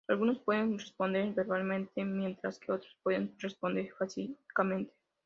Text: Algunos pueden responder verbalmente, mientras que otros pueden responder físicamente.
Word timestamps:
Algunos 0.07 0.39
pueden 0.39 0.79
responder 0.79 1.31
verbalmente, 1.35 2.03
mientras 2.03 2.57
que 2.57 2.71
otros 2.71 2.97
pueden 3.03 3.35
responder 3.37 3.87
físicamente. 4.15 4.91